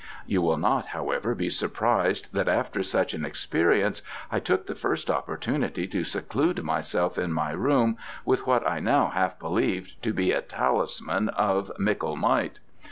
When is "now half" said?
8.79-9.37